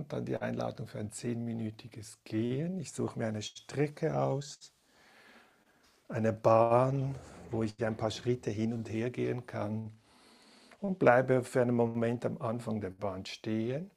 Und 0.00 0.14
dann 0.14 0.24
die 0.24 0.38
Einladung 0.38 0.86
für 0.86 0.98
ein 0.98 1.12
zehnminütiges 1.12 2.24
Gehen. 2.24 2.80
Ich 2.80 2.92
suche 2.92 3.18
mir 3.18 3.26
eine 3.26 3.42
Strecke 3.42 4.18
aus, 4.18 4.72
eine 6.08 6.32
Bahn, 6.32 7.16
wo 7.50 7.62
ich 7.62 7.84
ein 7.84 7.98
paar 7.98 8.10
Schritte 8.10 8.50
hin 8.50 8.72
und 8.72 8.88
her 8.88 9.10
gehen 9.10 9.44
kann 9.44 9.92
und 10.80 10.98
bleibe 10.98 11.44
für 11.44 11.60
einen 11.60 11.76
Moment 11.76 12.24
am 12.24 12.40
Anfang 12.40 12.80
der 12.80 12.88
Bahn 12.88 13.26
stehen. 13.26 13.90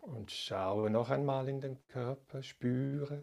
Und 0.00 0.32
schaue 0.32 0.90
noch 0.90 1.10
einmal 1.10 1.48
in 1.48 1.60
den 1.60 1.78
Körper, 1.86 2.42
spüre, 2.42 3.22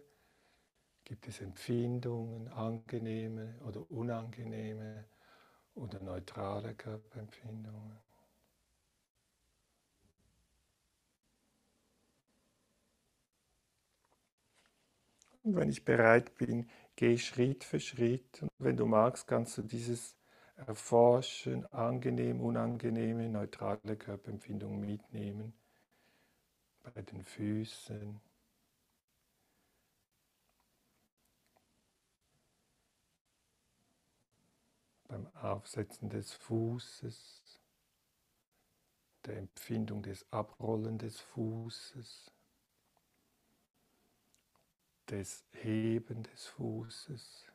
gibt 1.03 1.27
es 1.27 1.41
Empfindungen, 1.41 2.47
angenehme 2.47 3.59
oder 3.65 3.91
unangenehme 3.91 5.03
oder 5.77 5.99
neutrale 5.99 6.73
Körperempfindungen. 6.75 7.97
Und 15.43 15.55
wenn 15.55 15.69
ich 15.69 15.85
bereit 15.85 16.35
bin, 16.35 16.69
gehe 16.97 17.13
ich 17.13 17.25
Schritt 17.25 17.63
für 17.63 17.79
Schritt. 17.79 18.41
Und 18.41 18.49
wenn 18.57 18.75
du 18.75 18.85
magst, 18.85 19.27
kannst 19.27 19.57
du 19.57 19.61
dieses 19.61 20.17
Erforschen, 20.57 21.65
angenehm, 21.67 22.41
unangenehme, 22.41 23.29
neutrale 23.29 23.95
Körperempfindungen 23.95 24.81
mitnehmen. 24.81 25.53
Bei 26.83 27.01
den 27.01 27.23
Füßen. 27.23 28.19
Beim 35.07 35.27
Aufsetzen 35.35 36.09
des 36.09 36.33
Fußes, 36.33 37.59
der 39.25 39.37
Empfindung 39.37 40.03
des 40.03 40.25
Abrollen 40.31 40.97
des 40.97 41.19
Fußes 41.19 42.31
des 45.09 45.45
Heben 45.53 46.23
des 46.23 46.47
Fußes 46.47 47.45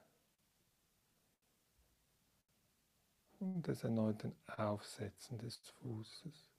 und 3.40 3.66
des 3.66 3.84
erneuten 3.84 4.34
Aufsetzen 4.46 5.38
des 5.38 5.56
Fußes. 5.56 6.51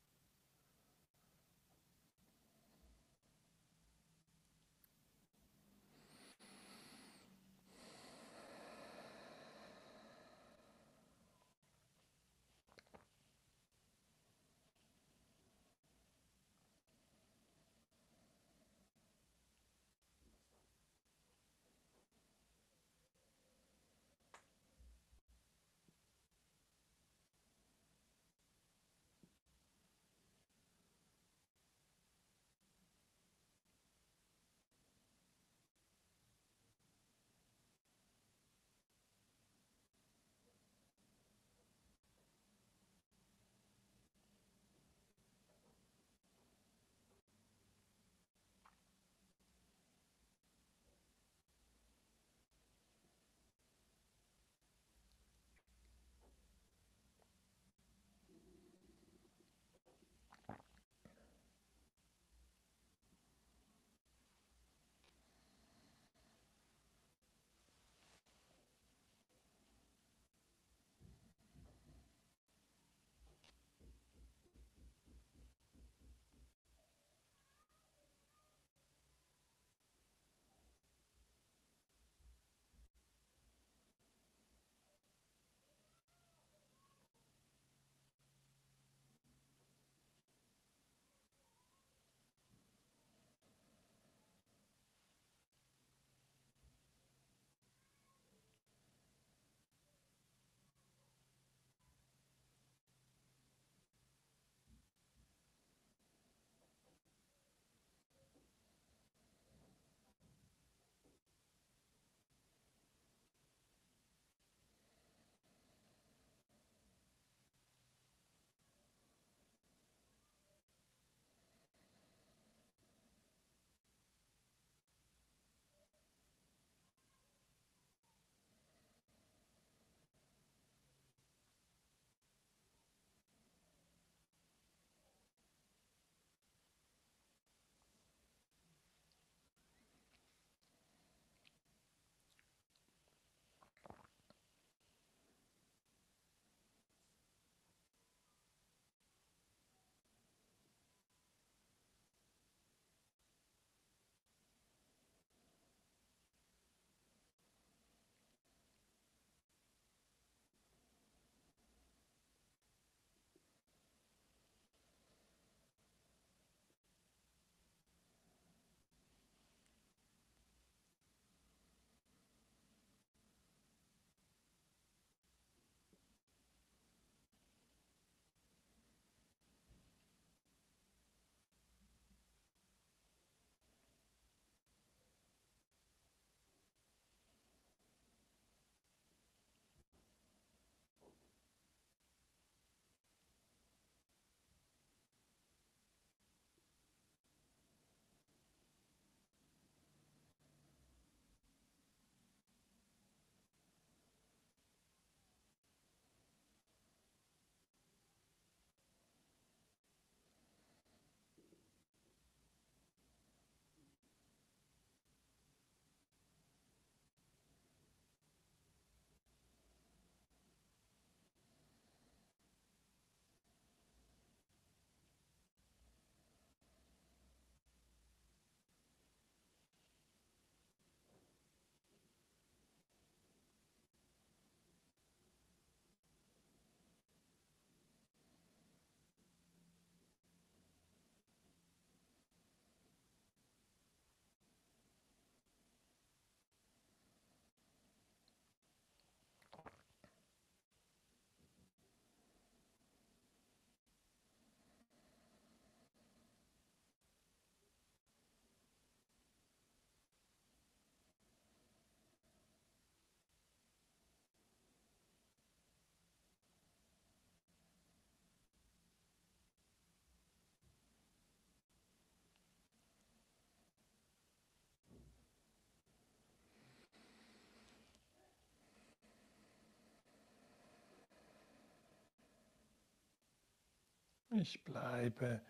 Ich 284.35 284.63
bleibe 284.63 285.41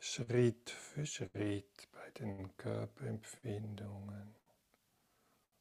Schritt 0.00 0.70
für 0.70 1.06
Schritt 1.06 1.88
bei 1.92 2.10
den 2.18 2.56
Körperempfindungen 2.56 4.34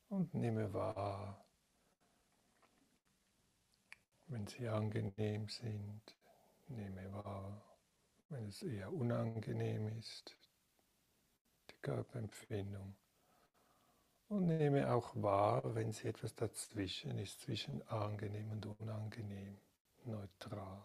und 0.09 0.33
nehme 0.33 0.73
wahr, 0.73 1.45
wenn 4.27 4.47
sie 4.47 4.67
angenehm 4.67 5.47
sind, 5.47 6.01
nehme 6.67 7.13
wahr, 7.13 7.61
wenn 8.29 8.47
es 8.47 8.63
eher 8.63 8.91
unangenehm 8.91 9.87
ist, 9.99 10.35
die 11.69 11.77
Körperempfindung. 11.83 12.95
Und 14.27 14.47
nehme 14.47 14.91
auch 14.91 15.11
wahr, 15.21 15.75
wenn 15.75 15.91
sie 15.91 16.07
etwas 16.07 16.33
dazwischen 16.33 17.19
ist, 17.19 17.41
zwischen 17.41 17.87
angenehm 17.89 18.49
und 18.49 18.65
unangenehm, 18.65 19.59
neutral. 20.05 20.83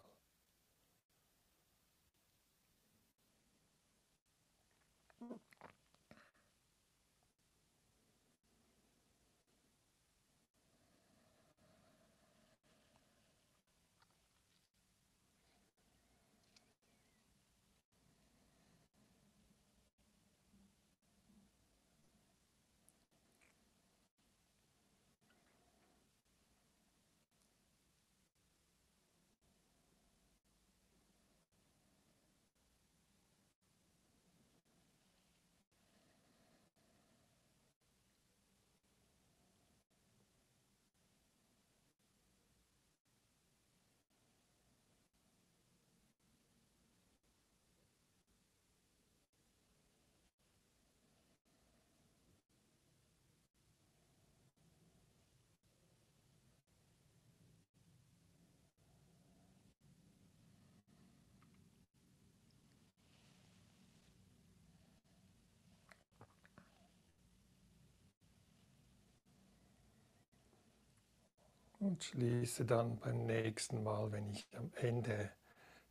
Und 71.81 72.03
schließe 72.03 72.63
dann 72.63 72.99
beim 72.99 73.25
nächsten 73.25 73.81
Mal, 73.81 74.11
wenn 74.11 74.29
ich 74.29 74.45
am 74.55 74.71
Ende 74.75 75.31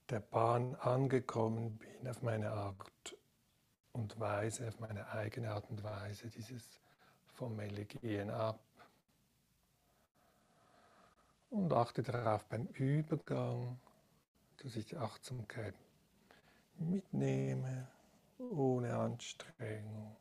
der 0.08 0.20
Bahn 0.20 0.76
angekommen 0.76 1.78
bin, 1.78 2.06
auf 2.06 2.22
meine 2.22 2.52
Art 2.52 3.16
und 3.90 4.20
Weise, 4.20 4.68
auf 4.68 4.78
meine 4.78 5.10
eigene 5.10 5.50
Art 5.50 5.68
und 5.68 5.82
Weise, 5.82 6.28
dieses 6.28 6.78
formelle 7.34 7.86
Gehen 7.86 8.30
ab. 8.30 8.60
Und 11.50 11.72
achte 11.72 12.04
darauf 12.04 12.44
beim 12.44 12.66
Übergang, 12.68 13.80
dass 14.58 14.76
ich 14.76 14.86
die 14.86 14.96
Achtsamkeit 14.96 15.74
mitnehme, 16.78 17.88
ohne 18.38 18.94
Anstrengung. 18.94 20.16